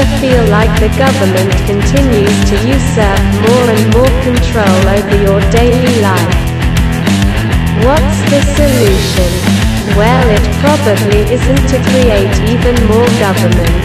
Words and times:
ever 0.00 0.18
feel 0.20 0.44
like 0.48 0.72
the 0.80 0.88
government 0.96 1.52
continues 1.66 2.36
to 2.48 2.56
usurp 2.66 3.20
more 3.44 3.66
and 3.68 3.84
more 3.92 4.12
control 4.24 4.80
over 4.88 5.16
your 5.20 5.40
daily 5.50 6.00
life? 6.00 6.40
What's 7.84 8.20
the 8.30 8.40
solution? 8.56 9.30
Well, 9.98 10.26
it 10.30 10.44
probably 10.60 11.20
isn't 11.34 11.64
to 11.68 11.78
create 11.90 12.32
even 12.48 12.76
more 12.88 13.10
government. 13.20 13.76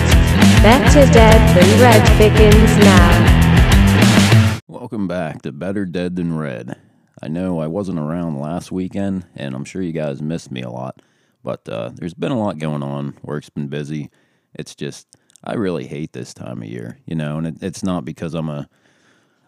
Better 0.64 1.06
Dead 1.12 1.40
Than 1.56 1.82
Red 1.82 2.04
begins 2.18 2.78
now. 2.78 4.62
Welcome 4.68 5.08
back 5.08 5.42
to 5.42 5.52
Better 5.52 5.86
Dead 5.86 6.16
Than 6.16 6.38
Red. 6.38 6.78
I 7.22 7.28
know 7.28 7.60
I 7.60 7.68
wasn't 7.68 8.00
around 8.00 8.40
last 8.40 8.72
weekend, 8.72 9.26
and 9.36 9.54
I'm 9.54 9.66
sure 9.66 9.82
you 9.82 9.92
guys 9.92 10.22
missed 10.22 10.52
me 10.52 10.62
a 10.62 10.70
lot, 10.70 11.02
but 11.44 11.68
uh, 11.68 11.90
there's 11.96 12.14
been 12.14 12.32
a 12.32 12.40
lot 12.40 12.58
going 12.58 12.84
on. 12.84 13.18
Work's 13.22 13.50
been 13.50 13.68
busy. 13.68 14.12
It's 14.54 14.76
just, 14.76 15.08
I 15.46 15.54
really 15.54 15.86
hate 15.88 16.14
this 16.14 16.34
time 16.34 16.62
of 16.62 16.68
year, 16.68 17.00
you 17.06 17.16
know, 17.16 17.38
and 17.38 17.48
it, 17.48 17.56
it's 17.62 17.84
not 17.84 18.04
because 18.04 18.34
I'm 18.34 18.50
a, 18.50 18.68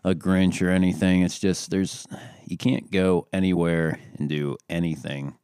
a 0.04 0.14
Grinch 0.14 0.66
or 0.66 0.70
anything. 0.70 1.22
It's 1.22 1.40
just, 1.40 1.72
there's, 1.72 2.06
you 2.46 2.58
can't 2.58 2.92
go 2.92 3.28
anywhere 3.34 4.00
and 4.18 4.30
do 4.30 4.58
anything 4.70 5.36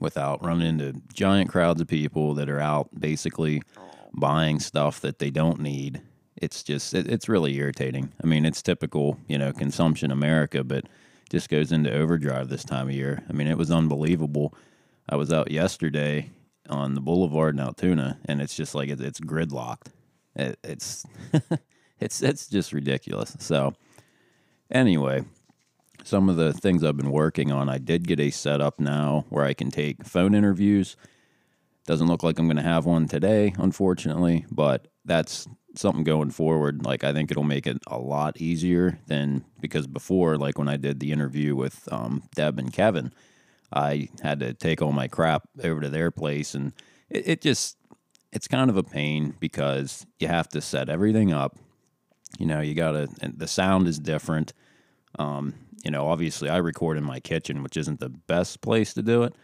without 0.00 0.44
running 0.44 0.66
into 0.68 1.00
giant 1.12 1.48
crowds 1.48 1.80
of 1.80 1.88
people 1.88 2.34
that 2.34 2.50
are 2.50 2.60
out 2.60 2.88
basically 2.98 3.62
buying 4.12 4.60
stuff 4.60 5.00
that 5.00 5.18
they 5.18 5.30
don't 5.30 5.60
need. 5.60 6.02
It's 6.36 6.62
just, 6.62 6.94
it, 6.94 7.08
it's 7.08 7.28
really 7.28 7.56
irritating. 7.56 8.12
I 8.22 8.26
mean, 8.26 8.44
it's 8.44 8.60
typical, 8.60 9.18
you 9.28 9.38
know, 9.38 9.52
consumption 9.52 10.10
America, 10.10 10.62
but 10.62 10.84
just 11.30 11.48
goes 11.48 11.72
into 11.72 11.92
overdrive 11.92 12.48
this 12.48 12.64
time 12.64 12.88
of 12.88 12.94
year. 12.94 13.24
I 13.28 13.32
mean, 13.32 13.46
it 13.46 13.56
was 13.56 13.70
unbelievable. 13.70 14.54
I 15.08 15.16
was 15.16 15.32
out 15.32 15.50
yesterday 15.50 16.30
on 16.68 16.94
the 16.94 17.00
boulevard 17.00 17.54
in 17.54 17.60
Altoona, 17.60 18.18
and 18.26 18.40
it's 18.40 18.54
just 18.54 18.74
like 18.74 18.88
it, 18.88 19.00
it's 19.00 19.20
gridlocked. 19.20 19.88
It, 20.36 20.58
it's 20.64 21.04
it's 22.00 22.22
it's 22.22 22.48
just 22.48 22.72
ridiculous. 22.72 23.36
So 23.38 23.74
anyway, 24.70 25.24
some 26.02 26.28
of 26.28 26.36
the 26.36 26.52
things 26.52 26.84
I've 26.84 26.96
been 26.96 27.10
working 27.10 27.52
on, 27.52 27.68
I 27.68 27.78
did 27.78 28.06
get 28.06 28.20
a 28.20 28.30
setup 28.30 28.80
now 28.80 29.24
where 29.28 29.44
I 29.44 29.54
can 29.54 29.70
take 29.70 30.04
phone 30.04 30.34
interviews. 30.34 30.96
Doesn't 31.86 32.06
look 32.06 32.22
like 32.22 32.38
I'm 32.38 32.46
going 32.46 32.56
to 32.56 32.62
have 32.62 32.86
one 32.86 33.08
today, 33.08 33.52
unfortunately, 33.58 34.46
but 34.50 34.88
that's 35.04 35.46
something 35.76 36.04
going 36.04 36.30
forward. 36.30 36.84
Like 36.84 37.04
I 37.04 37.12
think 37.12 37.30
it'll 37.30 37.42
make 37.42 37.66
it 37.66 37.78
a 37.86 37.98
lot 37.98 38.40
easier 38.40 38.98
than 39.06 39.44
because 39.60 39.86
before, 39.86 40.36
like 40.36 40.58
when 40.58 40.68
I 40.68 40.76
did 40.76 41.00
the 41.00 41.12
interview 41.12 41.54
with 41.54 41.88
um, 41.92 42.22
Deb 42.34 42.58
and 42.58 42.72
Kevin, 42.72 43.12
I 43.74 44.08
had 44.22 44.40
to 44.40 44.54
take 44.54 44.80
all 44.80 44.92
my 44.92 45.08
crap 45.08 45.42
over 45.62 45.80
to 45.80 45.88
their 45.88 46.10
place, 46.10 46.54
and 46.54 46.72
it, 47.10 47.28
it 47.28 47.40
just 47.42 47.76
it's 48.32 48.48
kind 48.48 48.70
of 48.70 48.76
a 48.76 48.82
pain 48.82 49.34
because 49.40 50.06
you 50.18 50.28
have 50.28 50.48
to 50.50 50.60
set 50.60 50.88
everything 50.88 51.32
up. 51.32 51.58
You 52.38 52.46
know, 52.46 52.60
you 52.60 52.74
gotta 52.74 53.08
the 53.20 53.48
sound 53.48 53.88
is 53.88 53.98
different. 53.98 54.52
Um, 55.18 55.54
you 55.84 55.90
know, 55.90 56.06
obviously 56.06 56.48
I 56.48 56.58
record 56.58 56.96
in 56.96 57.04
my 57.04 57.20
kitchen, 57.20 57.62
which 57.62 57.76
isn't 57.76 58.00
the 58.00 58.08
best 58.08 58.60
place 58.60 58.94
to 58.94 59.02
do 59.02 59.24
it, 59.24 59.34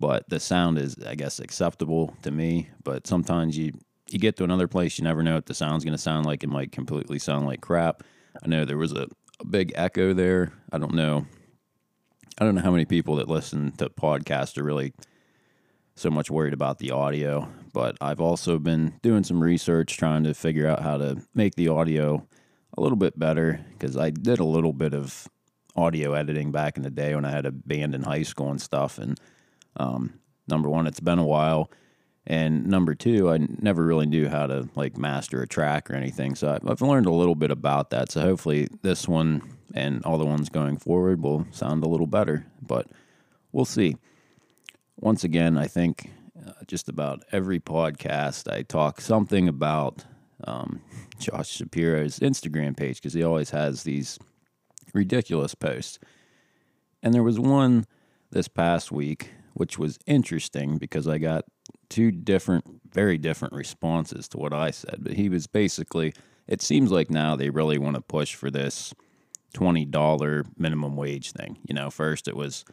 but 0.00 0.28
the 0.28 0.40
sound 0.40 0.78
is, 0.78 0.96
I 1.06 1.14
guess, 1.14 1.38
acceptable 1.38 2.14
to 2.22 2.30
me. 2.30 2.70
But 2.82 3.06
sometimes 3.06 3.58
you 3.58 3.72
you 4.08 4.18
get 4.18 4.36
to 4.36 4.44
another 4.44 4.68
place, 4.68 4.98
you 4.98 5.04
never 5.04 5.22
know 5.22 5.34
what 5.34 5.46
the 5.46 5.54
sound's 5.54 5.84
to 5.84 5.98
sound 5.98 6.24
like. 6.26 6.42
It 6.42 6.48
might 6.48 6.72
completely 6.72 7.18
sound 7.18 7.46
like 7.46 7.60
crap. 7.60 8.04
I 8.42 8.48
know 8.48 8.64
there 8.64 8.78
was 8.78 8.92
a, 8.92 9.08
a 9.40 9.46
big 9.46 9.72
echo 9.74 10.14
there. 10.14 10.52
I 10.72 10.78
don't 10.78 10.94
know 10.94 11.26
I 12.38 12.44
don't 12.44 12.54
know 12.54 12.60
how 12.60 12.70
many 12.70 12.84
people 12.84 13.16
that 13.16 13.28
listen 13.28 13.72
to 13.72 13.88
podcasts 13.88 14.58
are 14.58 14.64
really 14.64 14.92
so 15.94 16.10
much 16.10 16.30
worried 16.30 16.52
about 16.52 16.78
the 16.78 16.90
audio, 16.90 17.48
but 17.72 17.96
I've 18.02 18.20
also 18.20 18.58
been 18.58 18.92
doing 19.00 19.24
some 19.24 19.42
research 19.42 19.96
trying 19.96 20.24
to 20.24 20.34
figure 20.34 20.68
out 20.68 20.82
how 20.82 20.98
to 20.98 21.22
make 21.34 21.54
the 21.54 21.68
audio 21.68 22.26
a 22.76 22.82
little 22.82 22.98
bit 22.98 23.18
better 23.18 23.64
because 23.72 23.96
I 23.96 24.10
did 24.10 24.38
a 24.38 24.44
little 24.44 24.74
bit 24.74 24.92
of 24.92 25.26
audio 25.74 26.12
editing 26.12 26.52
back 26.52 26.76
in 26.76 26.82
the 26.82 26.90
day 26.90 27.14
when 27.14 27.24
I 27.24 27.30
had 27.30 27.46
a 27.46 27.52
band 27.52 27.94
in 27.94 28.02
high 28.02 28.22
school 28.22 28.50
and 28.50 28.60
stuff. 28.60 28.98
And 28.98 29.18
um, 29.78 30.18
number 30.46 30.68
one, 30.68 30.86
it's 30.86 31.00
been 31.00 31.18
a 31.18 31.24
while. 31.24 31.70
And 32.26 32.66
number 32.66 32.94
two, 32.94 33.30
I 33.30 33.38
never 33.38 33.82
really 33.82 34.06
knew 34.06 34.28
how 34.28 34.46
to 34.46 34.68
like 34.74 34.98
master 34.98 35.40
a 35.40 35.48
track 35.48 35.90
or 35.90 35.94
anything. 35.94 36.34
So 36.34 36.58
I've 36.66 36.82
learned 36.82 37.06
a 37.06 37.12
little 37.12 37.34
bit 37.34 37.50
about 37.50 37.88
that. 37.90 38.12
So 38.12 38.20
hopefully 38.20 38.68
this 38.82 39.08
one 39.08 39.55
and 39.76 40.02
all 40.04 40.18
the 40.18 40.24
ones 40.24 40.48
going 40.48 40.78
forward 40.78 41.22
will 41.22 41.46
sound 41.50 41.84
a 41.84 41.88
little 41.88 42.06
better, 42.06 42.46
but 42.62 42.86
we'll 43.52 43.66
see. 43.66 43.96
Once 44.98 45.22
again, 45.22 45.58
I 45.58 45.66
think 45.66 46.10
uh, 46.46 46.52
just 46.66 46.88
about 46.88 47.22
every 47.30 47.60
podcast 47.60 48.50
I 48.50 48.62
talk 48.62 49.00
something 49.00 49.46
about 49.48 50.04
um, 50.44 50.80
Josh 51.18 51.50
Shapiro's 51.50 52.18
Instagram 52.20 52.76
page 52.76 52.96
because 52.96 53.12
he 53.12 53.22
always 53.22 53.50
has 53.50 53.82
these 53.82 54.18
ridiculous 54.94 55.54
posts. 55.54 55.98
And 57.02 57.12
there 57.12 57.22
was 57.22 57.38
one 57.38 57.86
this 58.30 58.48
past 58.48 58.90
week 58.90 59.30
which 59.56 59.78
was 59.78 59.98
interesting 60.06 60.76
because 60.76 61.08
I 61.08 61.16
got 61.16 61.46
two 61.88 62.10
different, 62.10 62.66
very 62.92 63.16
different 63.16 63.54
responses 63.54 64.28
to 64.28 64.36
what 64.36 64.52
I 64.52 64.70
said. 64.70 64.98
But 65.00 65.14
he 65.14 65.30
was 65.30 65.46
basically, 65.46 66.12
it 66.46 66.60
seems 66.60 66.92
like 66.92 67.08
now 67.08 67.36
they 67.36 67.48
really 67.48 67.78
want 67.78 67.96
to 67.96 68.02
push 68.02 68.34
for 68.34 68.50
this 68.50 68.92
$20 69.56 70.46
minimum 70.58 70.96
wage 70.96 71.32
thing. 71.32 71.58
You 71.66 71.74
know, 71.74 71.90
first 71.90 72.28
it 72.28 72.36
was 72.36 72.64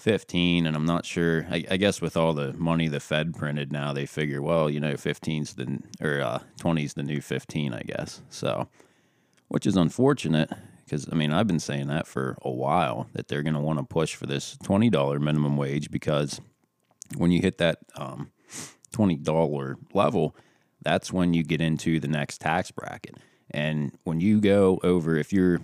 15 0.00 0.66
and 0.66 0.74
I'm 0.74 0.86
not 0.86 1.04
sure 1.04 1.46
I, 1.50 1.64
I, 1.70 1.76
guess 1.76 2.00
with 2.00 2.16
all 2.16 2.32
the 2.32 2.54
money 2.54 2.88
the 2.88 3.00
Fed 3.00 3.34
printed 3.34 3.70
now 3.70 3.92
they 3.92 4.06
figure 4.06 4.40
well 4.40 4.70
you 4.70 4.80
know 4.80 4.94
15's 4.94 5.54
the 5.54 5.78
or 6.00 6.22
uh, 6.22 6.38
20's 6.58 6.94
the 6.94 7.02
new 7.02 7.20
15 7.20 7.74
I 7.74 7.82
guess 7.82 8.22
so 8.30 8.66
which 9.48 9.66
is 9.66 9.76
unfortunate 9.76 10.50
because 10.84 11.06
I 11.12 11.14
mean 11.14 11.32
I've 11.32 11.46
been 11.46 11.60
saying 11.60 11.88
that 11.88 12.06
for 12.06 12.38
a 12.40 12.50
while 12.50 13.08
that 13.12 13.28
they're 13.28 13.42
going 13.42 13.54
to 13.54 13.60
want 13.60 13.78
to 13.78 13.84
push 13.84 14.14
for 14.14 14.26
this 14.26 14.56
$20 14.64 15.20
minimum 15.20 15.58
wage 15.58 15.90
because 15.90 16.40
when 17.18 17.30
you 17.30 17.42
hit 17.42 17.58
that 17.58 17.80
um, 17.94 18.32
$20 18.94 19.76
level 19.92 20.34
that's 20.82 21.12
when 21.12 21.34
you 21.34 21.42
get 21.42 21.60
into 21.60 22.00
the 22.00 22.08
next 22.08 22.40
tax 22.40 22.70
bracket 22.70 23.16
and 23.50 23.92
when 24.04 24.18
you 24.18 24.40
go 24.40 24.80
over 24.82 25.18
if 25.18 25.30
you're 25.30 25.60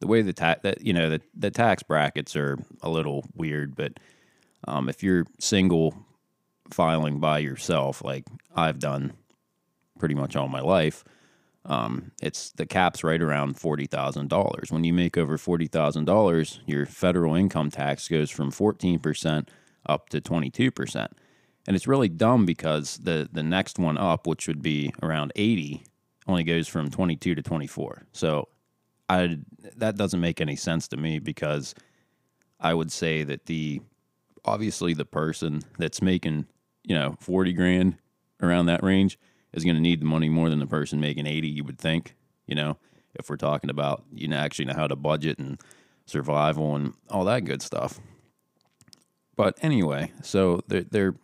the 0.00 0.06
way 0.06 0.22
the 0.22 0.32
tax 0.32 0.60
that 0.62 0.82
you 0.82 0.92
know 0.92 1.10
the 1.10 1.20
the 1.34 1.50
tax 1.50 1.82
brackets 1.82 2.36
are 2.36 2.58
a 2.82 2.88
little 2.88 3.24
weird, 3.34 3.74
but 3.74 3.98
um, 4.68 4.88
if 4.88 5.02
you're 5.02 5.26
single 5.38 5.94
filing 6.70 7.20
by 7.20 7.38
yourself, 7.38 8.02
like 8.02 8.24
I've 8.54 8.78
done 8.78 9.12
pretty 9.98 10.14
much 10.14 10.36
all 10.36 10.48
my 10.48 10.60
life, 10.60 11.04
um, 11.64 12.12
it's 12.20 12.50
the 12.52 12.66
cap's 12.66 13.02
right 13.02 13.22
around 13.22 13.58
forty 13.58 13.86
thousand 13.86 14.28
dollars. 14.28 14.70
When 14.70 14.84
you 14.84 14.92
make 14.92 15.16
over 15.16 15.38
forty 15.38 15.66
thousand 15.66 16.04
dollars, 16.04 16.60
your 16.66 16.86
federal 16.86 17.34
income 17.34 17.70
tax 17.70 18.08
goes 18.08 18.30
from 18.30 18.50
fourteen 18.50 18.98
percent 18.98 19.50
up 19.86 20.08
to 20.10 20.20
twenty 20.20 20.50
two 20.50 20.70
percent, 20.70 21.12
and 21.66 21.74
it's 21.74 21.88
really 21.88 22.08
dumb 22.08 22.44
because 22.44 22.98
the 22.98 23.28
the 23.32 23.42
next 23.42 23.78
one 23.78 23.96
up, 23.96 24.26
which 24.26 24.46
would 24.46 24.62
be 24.62 24.92
around 25.02 25.32
eighty, 25.36 25.84
only 26.26 26.44
goes 26.44 26.68
from 26.68 26.90
twenty 26.90 27.16
two 27.16 27.34
to 27.34 27.42
twenty 27.42 27.66
four. 27.66 28.02
So 28.12 28.48
I 29.08 29.38
that 29.76 29.96
doesn't 29.96 30.20
make 30.20 30.40
any 30.40 30.56
sense 30.56 30.88
to 30.88 30.96
me 30.96 31.18
because 31.18 31.74
I 32.60 32.74
would 32.74 32.90
say 32.90 33.22
that 33.24 33.46
the 33.46 33.80
obviously 34.44 34.94
the 34.94 35.04
person 35.04 35.62
that's 35.78 36.02
making 36.02 36.46
you 36.84 36.94
know 36.94 37.16
forty 37.20 37.52
grand 37.52 37.98
around 38.42 38.66
that 38.66 38.82
range 38.82 39.18
is 39.52 39.64
going 39.64 39.76
to 39.76 39.82
need 39.82 40.00
the 40.00 40.06
money 40.06 40.28
more 40.28 40.50
than 40.50 40.58
the 40.58 40.66
person 40.66 41.00
making 41.00 41.26
eighty. 41.26 41.48
You 41.48 41.64
would 41.64 41.78
think, 41.78 42.14
you 42.46 42.54
know, 42.54 42.78
if 43.14 43.30
we're 43.30 43.36
talking 43.36 43.70
about 43.70 44.04
you 44.12 44.28
know 44.28 44.36
actually 44.36 44.66
know 44.66 44.74
how 44.74 44.86
to 44.86 44.96
budget 44.96 45.38
and 45.38 45.60
survival 46.06 46.74
and 46.74 46.94
all 47.10 47.24
that 47.24 47.44
good 47.44 47.62
stuff. 47.62 48.00
But 49.36 49.58
anyway, 49.62 50.12
so 50.22 50.60
they're 50.66 50.84
they're 50.90 51.14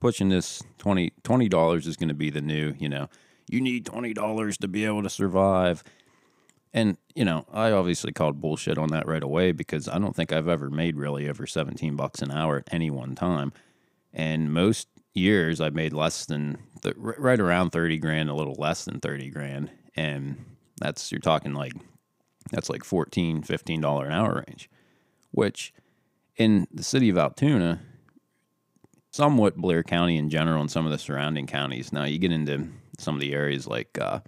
pushing 0.00 0.30
this 0.30 0.62
20 0.78 1.12
dollars 1.48 1.86
is 1.86 1.96
going 1.96 2.08
to 2.08 2.14
be 2.14 2.30
the 2.30 2.40
new 2.40 2.74
you 2.78 2.88
know 2.88 3.06
you 3.50 3.60
need 3.60 3.84
twenty 3.84 4.14
dollars 4.14 4.56
to 4.58 4.66
be 4.68 4.86
able 4.86 5.02
to 5.02 5.10
survive 5.10 5.84
and, 6.72 6.96
you 7.14 7.24
know, 7.24 7.46
I 7.52 7.72
obviously 7.72 8.12
called 8.12 8.40
bullshit 8.40 8.78
on 8.78 8.88
that 8.90 9.06
right 9.06 9.22
away 9.22 9.52
because 9.52 9.88
I 9.88 9.98
don't 9.98 10.14
think 10.14 10.32
I've 10.32 10.48
ever 10.48 10.70
made 10.70 10.96
really 10.96 11.28
over 11.28 11.46
17 11.46 11.96
bucks 11.96 12.22
an 12.22 12.30
hour 12.30 12.58
at 12.58 12.72
any 12.72 12.90
one 12.90 13.14
time. 13.14 13.52
And 14.12 14.52
most 14.52 14.88
years 15.12 15.60
I've 15.60 15.74
made 15.74 15.92
less 15.92 16.26
than 16.26 16.58
th- 16.82 16.94
right 16.96 17.40
around 17.40 17.70
30 17.70 17.98
grand, 17.98 18.30
a 18.30 18.34
little 18.34 18.54
less 18.56 18.84
than 18.84 19.00
30 19.00 19.30
grand. 19.30 19.70
And 19.96 20.44
that's, 20.80 21.10
you're 21.10 21.20
talking 21.20 21.54
like, 21.54 21.72
that's 22.52 22.70
like 22.70 22.84
14, 22.84 23.42
15 23.42 23.80
dollar 23.80 24.06
an 24.06 24.12
hour 24.12 24.44
range, 24.46 24.70
which 25.32 25.72
in 26.36 26.68
the 26.72 26.84
city 26.84 27.08
of 27.08 27.18
Altoona, 27.18 27.80
somewhat 29.10 29.56
Blair 29.56 29.82
County 29.82 30.16
in 30.16 30.30
general 30.30 30.60
and 30.60 30.70
some 30.70 30.86
of 30.86 30.92
the 30.92 30.98
surrounding 30.98 31.48
counties. 31.48 31.92
Now 31.92 32.04
you 32.04 32.18
get 32.18 32.30
into 32.30 32.68
some 32.98 33.16
of 33.16 33.20
the 33.20 33.34
areas 33.34 33.66
like, 33.66 33.98
uh, 34.00 34.20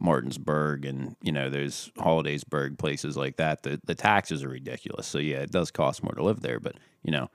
Martinsburg 0.00 0.84
and 0.84 1.14
you 1.22 1.30
know 1.30 1.50
those 1.50 1.90
Hollidaysburg 1.98 2.78
places 2.78 3.16
like 3.16 3.36
that, 3.36 3.62
the 3.62 3.80
the 3.84 3.94
taxes 3.94 4.42
are 4.42 4.48
ridiculous. 4.48 5.06
So 5.06 5.18
yeah, 5.18 5.38
it 5.38 5.50
does 5.50 5.70
cost 5.70 6.02
more 6.02 6.14
to 6.14 6.24
live 6.24 6.40
there. 6.40 6.58
But 6.58 6.76
you 7.02 7.12
know, 7.12 7.30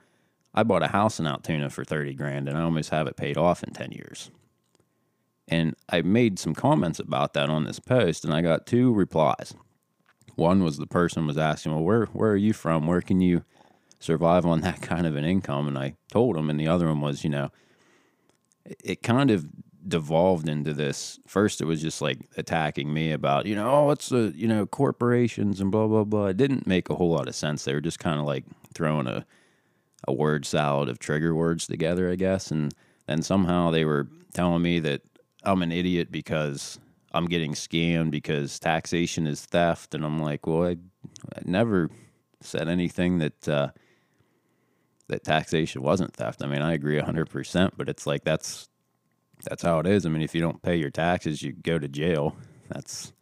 I 0.54 0.64
bought 0.64 0.82
a 0.82 0.88
house 0.88 1.20
in 1.20 1.26
Altoona 1.26 1.70
for 1.70 1.84
thirty 1.84 2.14
grand, 2.14 2.48
and 2.48 2.58
I 2.58 2.62
almost 2.62 2.90
have 2.90 3.06
it 3.06 3.16
paid 3.16 3.38
off 3.38 3.62
in 3.62 3.72
ten 3.72 3.92
years. 3.92 4.30
And 5.48 5.76
I 5.88 6.02
made 6.02 6.40
some 6.40 6.54
comments 6.54 6.98
about 6.98 7.34
that 7.34 7.48
on 7.48 7.64
this 7.64 7.78
post, 7.78 8.24
and 8.24 8.34
I 8.34 8.42
got 8.42 8.66
two 8.66 8.92
replies. 8.92 9.54
One 10.34 10.64
was 10.64 10.76
the 10.76 10.88
person 10.88 11.26
was 11.26 11.38
asking, 11.38 11.72
"Well, 11.72 11.84
where 11.84 12.06
where 12.06 12.32
are 12.32 12.36
you 12.36 12.52
from? 12.52 12.86
Where 12.86 13.00
can 13.00 13.20
you 13.20 13.44
survive 14.00 14.44
on 14.44 14.60
that 14.62 14.82
kind 14.82 15.06
of 15.06 15.14
an 15.14 15.24
income?" 15.24 15.68
And 15.68 15.78
I 15.78 15.94
told 16.10 16.36
him, 16.36 16.50
and 16.50 16.58
the 16.58 16.68
other 16.68 16.88
one 16.88 17.00
was, 17.00 17.22
you 17.22 17.30
know, 17.30 17.52
it 18.82 19.02
kind 19.02 19.30
of 19.30 19.46
devolved 19.86 20.48
into 20.48 20.72
this. 20.72 21.18
First, 21.26 21.60
it 21.60 21.64
was 21.64 21.80
just 21.80 22.02
like 22.02 22.18
attacking 22.36 22.92
me 22.92 23.12
about, 23.12 23.46
you 23.46 23.54
know, 23.54 23.70
oh, 23.70 23.90
it's 23.90 24.08
the 24.08 24.32
you 24.34 24.48
know 24.48 24.66
corporations 24.66 25.60
and 25.60 25.70
blah 25.70 25.86
blah 25.86 26.04
blah. 26.04 26.26
It 26.26 26.36
didn't 26.36 26.66
make 26.66 26.90
a 26.90 26.94
whole 26.94 27.10
lot 27.10 27.28
of 27.28 27.34
sense. 27.34 27.64
They 27.64 27.74
were 27.74 27.80
just 27.80 27.98
kind 27.98 28.18
of 28.18 28.26
like 28.26 28.44
throwing 28.74 29.06
a 29.06 29.26
a 30.06 30.12
word 30.12 30.46
salad 30.46 30.88
of 30.88 30.98
trigger 30.98 31.34
words 31.34 31.66
together, 31.66 32.10
I 32.10 32.16
guess. 32.16 32.50
And 32.50 32.72
then 33.06 33.22
somehow 33.22 33.70
they 33.70 33.84
were 33.84 34.08
telling 34.34 34.62
me 34.62 34.78
that 34.80 35.02
I'm 35.42 35.62
an 35.62 35.72
idiot 35.72 36.10
because 36.10 36.78
I'm 37.12 37.26
getting 37.26 37.54
scammed 37.54 38.10
because 38.10 38.58
taxation 38.58 39.26
is 39.26 39.44
theft. 39.44 39.94
And 39.94 40.04
I'm 40.04 40.18
like, 40.18 40.46
well, 40.46 40.64
I, 40.64 40.76
I 41.34 41.40
never 41.44 41.90
said 42.40 42.68
anything 42.68 43.18
that 43.18 43.48
uh, 43.48 43.68
that 45.08 45.24
taxation 45.24 45.82
wasn't 45.82 46.14
theft. 46.14 46.42
I 46.42 46.46
mean, 46.46 46.62
I 46.62 46.74
agree 46.74 47.00
100%, 47.00 47.72
but 47.76 47.88
it's 47.88 48.06
like 48.06 48.24
that's 48.24 48.68
that's 49.48 49.62
how 49.62 49.78
it 49.78 49.86
is. 49.86 50.04
I 50.04 50.08
mean, 50.08 50.22
if 50.22 50.34
you 50.34 50.40
don't 50.40 50.62
pay 50.62 50.76
your 50.76 50.90
taxes, 50.90 51.42
you 51.42 51.52
go 51.52 51.78
to 51.78 51.88
jail. 51.88 52.36
That's 52.68 53.12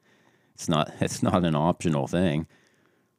it's 0.54 0.68
not 0.68 0.92
it's 1.00 1.22
not 1.22 1.44
an 1.44 1.54
optional 1.54 2.06
thing. 2.06 2.46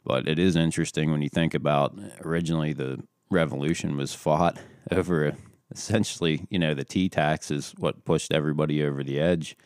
But 0.03 0.27
it 0.27 0.37
is 0.37 0.55
interesting 0.55 1.11
when 1.11 1.21
you 1.21 1.29
think 1.29 1.55
about 1.55 1.97
originally 2.23 2.73
the 2.73 3.03
revolution 3.31 3.97
was 3.97 4.13
fought 4.13 4.57
over 4.91 5.35
essentially, 5.71 6.45
you 6.49 6.59
know, 6.59 6.73
the 6.73 6.83
tea 6.83 7.09
tax 7.09 7.49
is 7.49 7.73
what 7.77 8.05
pushed 8.05 8.31
everybody 8.31 8.83
over 8.83 9.03
the 9.03 9.19
edge. 9.19 9.57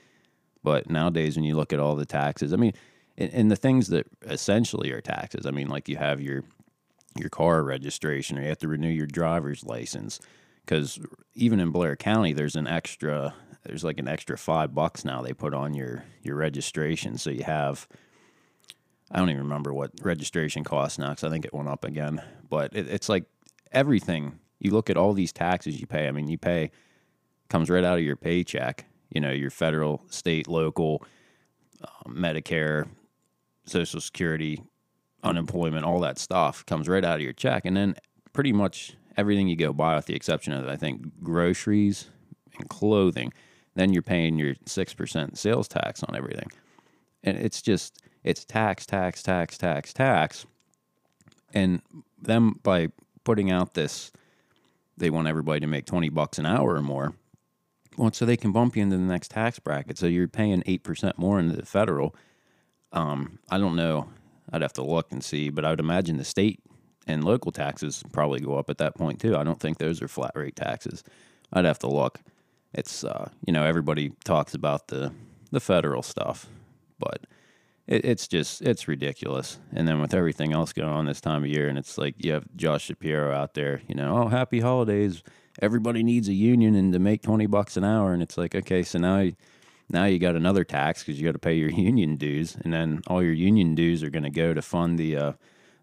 But 0.64 0.90
nowadays, 0.90 1.36
when 1.36 1.46
you 1.46 1.56
look 1.56 1.74
at 1.74 1.80
all 1.80 1.96
the 1.96 2.06
taxes, 2.06 2.54
I 2.54 2.58
mean, 2.58 2.74
and, 3.18 3.32
and 3.34 3.52
the 3.52 3.56
things 3.56 3.88
that 3.88 4.08
essentially 4.24 4.92
are 4.92 5.02
taxes, 5.02 5.46
I 5.46 5.52
mean, 5.52 5.68
like 5.68 5.88
you 5.90 5.98
have 5.98 6.22
your 6.22 6.44
your 7.18 7.30
car 7.30 7.64
registration, 7.64 8.38
or 8.38 8.42
you 8.44 8.50
have 8.50 8.60
to 8.60 8.68
renew 8.68 8.90
your 8.90 9.08
driver's 9.08 9.66
license, 9.66 10.20
because 10.70 11.00
even 11.34 11.60
in 11.60 11.72
Blair 11.72 11.96
County, 11.96 12.32
there's 12.32 12.56
an 12.56 12.68
extra, 12.68 13.34
there's 13.64 13.84
like 13.84 13.98
an 13.98 14.08
extra 14.08 14.38
five 14.38 14.76
bucks 14.76 15.04
now 15.04 15.24
they 15.24 15.34
put 15.34 15.56
on 15.56 15.74
your 15.74 16.04
your 16.22 16.36
registration, 16.36 17.18
so 17.18 17.32
you 17.32 17.44
have. 17.44 17.88
I 19.12 19.18
don't 19.18 19.32
even 19.32 19.42
remember 19.42 19.74
what 19.74 19.90
registration 20.04 20.64
costs 20.64 21.00
now 21.00 21.10
because 21.10 21.24
I 21.24 21.32
think 21.32 21.44
it 21.44 21.54
went 21.54 21.68
up 21.68 21.84
again. 21.84 22.22
But 22.48 22.76
it, 22.76 22.88
it's 22.88 23.10
like 23.10 23.24
everything. 23.72 24.38
You 24.60 24.70
look 24.70 24.92
at 24.92 24.98
all 24.98 25.14
these 25.14 25.34
taxes 25.34 25.80
you 25.82 25.88
pay. 25.88 26.08
I 26.08 26.12
mean, 26.12 26.28
you 26.28 26.38
pay 26.38 26.70
comes 27.50 27.72
right 27.72 27.84
out 27.84 27.98
of 27.98 28.04
your 28.04 28.16
paycheck. 28.16 28.86
You 29.10 29.22
know, 29.22 29.32
your 29.32 29.50
federal, 29.50 30.04
state, 30.10 30.48
local, 30.48 31.04
uh, 31.84 32.10
Medicare, 32.10 32.88
Social 33.66 34.00
Security, 34.02 34.62
unemployment, 35.24 35.84
all 35.84 36.02
that 36.02 36.20
stuff 36.20 36.64
comes 36.68 36.88
right 36.88 37.04
out 37.04 37.16
of 37.16 37.22
your 37.24 37.34
check, 37.34 37.66
and 37.66 37.76
then 37.76 37.96
pretty 38.34 38.54
much 38.54 38.96
everything 39.18 39.48
you 39.48 39.56
go 39.56 39.74
buy, 39.74 39.96
with 39.96 40.06
the 40.06 40.16
exception 40.16 40.54
of 40.54 40.68
I 40.68 40.76
think 40.76 41.24
groceries 41.24 42.10
and 42.58 42.70
clothing, 42.70 43.34
then 43.76 43.94
you're 43.94 44.02
paying 44.02 44.38
your 44.38 44.56
six 44.66 44.94
percent 44.94 45.38
sales 45.38 45.68
tax 45.68 46.04
on 46.04 46.16
everything, 46.16 46.50
and 47.24 47.38
it's 47.38 47.62
just 47.62 48.02
it's 48.24 48.46
tax, 48.46 48.86
tax, 48.86 49.24
tax, 49.24 49.58
tax, 49.58 49.94
tax, 49.94 50.46
and 51.54 51.82
them 52.22 52.60
by 52.64 52.90
putting 53.24 53.52
out 53.52 53.74
this, 53.74 54.12
they 54.98 55.10
want 55.10 55.28
everybody 55.28 55.60
to 55.60 55.68
make 55.68 55.86
twenty 55.86 56.10
bucks 56.10 56.38
an 56.40 56.46
hour 56.46 56.76
or 56.76 56.82
more. 56.82 57.14
Well, 57.98 58.14
so 58.14 58.26
they 58.26 58.38
can 58.38 58.52
bump 58.52 58.78
you 58.78 58.84
into 58.84 58.98
the 58.98 59.04
next 59.04 59.32
tax 59.32 59.60
bracket. 59.60 59.98
So 59.98 60.06
you're 60.06 60.28
paying 60.28 60.64
eight 60.66 60.84
percent 60.84 61.18
more 61.18 61.40
into 61.40 61.56
the 61.56 61.66
federal. 61.66 62.16
Um, 62.92 63.40
I 63.50 63.58
don't 63.58 63.76
know. 63.76 64.10
I'd 64.52 64.62
have 64.62 64.74
to 64.74 64.84
look 64.84 65.12
and 65.12 65.24
see, 65.24 65.50
but 65.50 65.64
I 65.64 65.70
would 65.70 65.80
imagine 65.80 66.18
the 66.18 66.24
state 66.24 66.60
and 67.10 67.24
local 67.24 67.52
taxes 67.52 68.04
probably 68.14 68.40
go 68.40 68.56
up 68.56 68.70
at 68.70 68.78
that 68.78 68.96
point 68.96 69.20
too. 69.20 69.36
I 69.36 69.44
don't 69.44 69.60
think 69.60 69.80
those 69.80 70.02
are 70.02 70.08
flat 70.08 70.32
rate 70.36 70.56
taxes. 70.56 71.04
I'd 71.52 71.66
have 71.66 71.80
to 71.80 71.88
look. 71.88 72.22
It's 72.74 73.04
uh, 73.04 73.32
you 73.46 73.52
know 73.52 73.64
everybody 73.64 74.14
talks 74.24 74.54
about 74.54 74.88
the 74.88 75.12
the 75.52 75.60
federal 75.60 76.04
stuff, 76.04 76.46
but 77.00 77.26
it, 77.88 78.06
it's 78.06 78.28
just 78.28 78.62
it's 78.62 78.88
ridiculous. 78.88 79.58
And 79.74 79.88
then 79.88 80.00
with 80.00 80.14
everything 80.14 80.54
else 80.54 80.72
going 80.72 80.90
on 80.90 81.08
this 81.08 81.20
time 81.20 81.44
of 81.44 81.50
year, 81.50 81.68
and 81.68 81.80
it's 81.80 81.98
like 81.98 82.24
you 82.24 82.32
have 82.34 82.46
Josh 82.56 82.86
Shapiro 82.86 83.34
out 83.34 83.56
there, 83.56 83.82
you 83.88 83.96
know, 83.96 84.20
oh 84.20 84.28
happy 84.28 84.60
holidays. 84.60 85.24
Everybody 85.62 86.04
needs 86.04 86.30
a 86.30 86.34
union 86.34 86.76
and 86.76 86.94
to 86.94 87.00
make 87.00 87.24
twenty 87.24 87.48
bucks 87.48 87.76
an 87.76 87.84
hour, 87.84 88.14
and 88.14 88.22
it's 88.22 88.38
like 88.38 88.56
okay, 88.56 88.84
so 88.84 89.00
now. 89.00 89.20
You, 89.20 89.34
now 89.92 90.06
you 90.06 90.20
got 90.20 90.36
another 90.36 90.64
tax 90.64 91.04
because 91.04 91.20
you 91.20 91.28
got 91.28 91.32
to 91.32 91.40
pay 91.40 91.56
your 91.56 91.72
union 91.90 92.16
dues, 92.16 92.56
and 92.64 92.72
then 92.72 93.02
all 93.08 93.24
your 93.24 93.34
union 93.34 93.74
dues 93.74 94.04
are 94.04 94.12
going 94.12 94.22
to 94.22 94.30
go 94.30 94.54
to 94.54 94.62
fund 94.62 95.00
the 95.00 95.18
uh, 95.18 95.32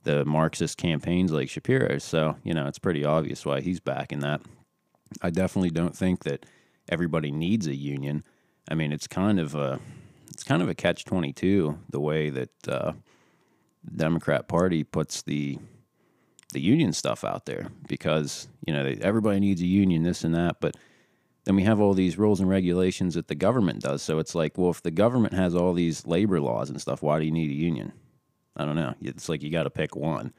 the 0.06 0.24
Marxist 0.24 0.78
campaigns 0.78 1.32
like 1.32 1.50
Shapiro. 1.50 1.98
So 1.98 2.36
you 2.44 2.54
know 2.54 2.66
it's 2.66 2.78
pretty 2.78 3.04
obvious 3.04 3.44
why 3.44 3.60
he's 3.60 3.80
backing 3.80 4.20
that. 4.20 4.40
I 5.20 5.30
definitely 5.30 5.70
don't 5.70 5.96
think 5.96 6.24
that 6.24 6.46
everybody 6.88 7.30
needs 7.30 7.66
a 7.66 7.74
union. 7.74 8.24
I 8.70 8.74
mean, 8.74 8.92
it's 8.92 9.08
kind 9.08 9.38
of 9.38 9.54
a 9.54 9.80
it's 10.30 10.44
kind 10.44 10.62
of 10.62 10.68
a 10.68 10.74
catch 10.74 11.04
twenty 11.04 11.32
two 11.32 11.78
the 11.90 12.00
way 12.00 12.30
that 12.30 12.68
uh, 12.68 12.92
the 13.84 13.96
Democrat 13.96 14.48
Party 14.48 14.84
puts 14.84 15.22
the 15.22 15.58
the 16.52 16.60
union 16.60 16.92
stuff 16.92 17.24
out 17.24 17.44
there 17.44 17.66
because 17.88 18.46
you 18.64 18.72
know 18.72 18.84
they, 18.84 18.94
everybody 19.02 19.40
needs 19.40 19.60
a 19.60 19.66
union, 19.66 20.04
this 20.04 20.22
and 20.22 20.34
that, 20.36 20.60
but 20.60 20.76
then 21.44 21.56
we 21.56 21.64
have 21.64 21.80
all 21.80 21.94
these 21.94 22.16
rules 22.16 22.40
and 22.40 22.48
regulations 22.48 23.14
that 23.14 23.26
the 23.26 23.34
government 23.34 23.82
does. 23.82 24.02
So 24.02 24.20
it's 24.20 24.34
like, 24.34 24.56
well, 24.56 24.70
if 24.70 24.82
the 24.82 24.90
government 24.90 25.34
has 25.34 25.54
all 25.54 25.74
these 25.74 26.06
labor 26.06 26.40
laws 26.40 26.70
and 26.70 26.80
stuff, 26.80 27.02
why 27.02 27.18
do 27.18 27.24
you 27.24 27.30
need 27.32 27.50
a 27.50 27.54
union? 27.54 27.92
I 28.56 28.64
don't 28.64 28.76
know. 28.76 28.94
It's 29.02 29.28
like 29.28 29.42
you 29.42 29.50
got 29.50 29.64
to 29.64 29.70
pick 29.70 29.94
one. 29.94 30.32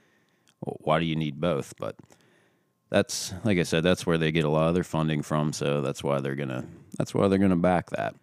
Why 0.60 1.00
do 1.00 1.06
you 1.06 1.16
need 1.16 1.40
both? 1.40 1.74
But 1.78 1.96
that's 2.90 3.34
like 3.44 3.58
I 3.58 3.64
said, 3.64 3.84
that's 3.84 4.06
where 4.06 4.18
they 4.18 4.32
get 4.32 4.46
a 4.46 4.50
lot 4.50 4.70
of 4.70 4.74
their 4.74 4.84
funding 4.84 5.22
from. 5.22 5.54
So 5.54 5.82
that's 5.82 6.04
why 6.04 6.20
they're 6.20 6.36
gonna 6.36 6.66
that's 6.98 7.14
why 7.14 7.28
they're 7.28 7.40
gonna 7.40 7.56
back 7.56 7.90
that. 7.92 8.16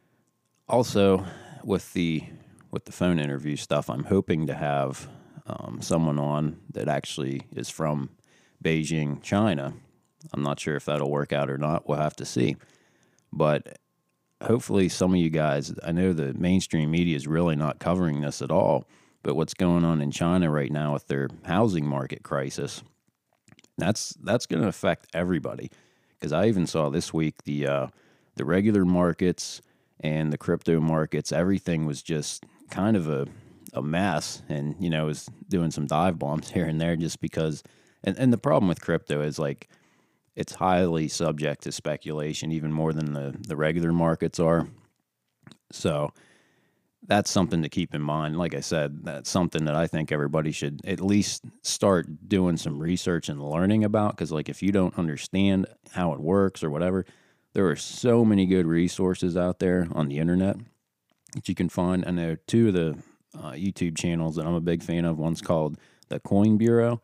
Also, 0.68 1.24
with 1.62 1.92
the 1.92 2.24
with 2.70 2.86
the 2.86 2.92
phone 2.92 3.18
interview 3.18 3.56
stuff, 3.56 3.88
I'm 3.88 4.04
hoping 4.04 4.46
to 4.48 4.54
have 4.54 5.08
um, 5.46 5.78
someone 5.80 6.18
on 6.18 6.58
that 6.72 6.88
actually 6.88 7.42
is 7.54 7.70
from 7.70 8.10
Beijing, 8.64 9.22
China. 9.22 9.74
I'm 10.32 10.42
not 10.42 10.58
sure 10.58 10.74
if 10.76 10.86
that'll 10.86 11.10
work 11.10 11.32
out 11.32 11.50
or 11.50 11.58
not. 11.58 11.88
We'll 11.88 11.98
have 11.98 12.16
to 12.16 12.24
see. 12.24 12.56
But 13.32 13.78
hopefully, 14.42 14.88
some 14.88 15.12
of 15.12 15.20
you 15.20 15.30
guys, 15.30 15.74
I 15.84 15.92
know 15.92 16.12
the 16.12 16.32
mainstream 16.34 16.90
media 16.90 17.16
is 17.16 17.26
really 17.26 17.56
not 17.56 17.78
covering 17.78 18.22
this 18.22 18.40
at 18.40 18.50
all, 18.50 18.86
but 19.24 19.34
what's 19.34 19.54
going 19.54 19.84
on 19.84 20.00
in 20.00 20.12
China 20.12 20.50
right 20.50 20.70
now 20.70 20.92
with 20.92 21.08
their 21.08 21.28
housing 21.44 21.86
market 21.86 22.22
crisis, 22.22 22.84
that's 23.76 24.10
that's 24.22 24.46
going 24.46 24.62
to 24.62 24.68
affect 24.68 25.08
everybody. 25.12 25.70
Because 26.14 26.32
I 26.32 26.46
even 26.46 26.66
saw 26.66 26.90
this 26.90 27.12
week 27.12 27.42
the 27.44 27.66
uh, 27.66 27.86
the 28.36 28.44
regular 28.44 28.84
markets 28.84 29.60
and 30.00 30.32
the 30.32 30.38
crypto 30.38 30.78
markets, 30.78 31.32
everything 31.32 31.86
was 31.86 32.02
just 32.02 32.44
kind 32.70 32.96
of 32.96 33.08
a 33.08 33.26
a 33.72 33.82
mess, 33.82 34.42
and 34.48 34.76
you 34.78 34.90
know, 34.90 35.06
was 35.06 35.28
doing 35.48 35.72
some 35.72 35.86
dive 35.86 36.18
bombs 36.18 36.50
here 36.52 36.66
and 36.66 36.80
there 36.80 36.94
just 36.94 37.20
because. 37.20 37.64
And 38.04 38.18
and 38.18 38.30
the 38.30 38.38
problem 38.38 38.68
with 38.68 38.82
crypto 38.82 39.22
is 39.22 39.38
like 39.38 39.68
it's 40.36 40.56
highly 40.56 41.08
subject 41.08 41.62
to 41.62 41.72
speculation, 41.72 42.52
even 42.52 42.72
more 42.72 42.92
than 42.92 43.12
the, 43.12 43.34
the 43.46 43.56
regular 43.56 43.92
markets 43.92 44.38
are. 44.40 44.66
So 45.70 46.12
that's 47.06 47.30
something 47.30 47.62
to 47.62 47.68
keep 47.68 47.94
in 47.94 48.02
mind. 48.02 48.38
Like 48.38 48.54
I 48.54 48.60
said, 48.60 49.04
that's 49.04 49.30
something 49.30 49.64
that 49.66 49.74
I 49.74 49.86
think 49.86 50.10
everybody 50.10 50.52
should 50.52 50.80
at 50.86 51.00
least 51.00 51.44
start 51.62 52.28
doing 52.28 52.56
some 52.56 52.78
research 52.78 53.28
and 53.28 53.42
learning 53.42 53.84
about. 53.84 54.16
Because, 54.16 54.32
like, 54.32 54.48
if 54.48 54.62
you 54.62 54.72
don't 54.72 54.98
understand 54.98 55.66
how 55.92 56.12
it 56.12 56.20
works 56.20 56.64
or 56.64 56.70
whatever, 56.70 57.04
there 57.52 57.68
are 57.68 57.76
so 57.76 58.24
many 58.24 58.46
good 58.46 58.66
resources 58.66 59.36
out 59.36 59.58
there 59.58 59.86
on 59.92 60.08
the 60.08 60.18
internet 60.18 60.56
that 61.34 61.48
you 61.48 61.54
can 61.54 61.68
find. 61.68 62.04
I 62.06 62.10
know 62.10 62.36
two 62.46 62.68
of 62.68 62.74
the 62.74 62.98
uh, 63.38 63.52
YouTube 63.52 63.96
channels 63.96 64.36
that 64.36 64.46
I'm 64.46 64.54
a 64.54 64.60
big 64.60 64.82
fan 64.82 65.04
of. 65.04 65.18
One's 65.18 65.42
called 65.42 65.78
the 66.08 66.20
Coin 66.20 66.56
Bureau, 66.56 67.02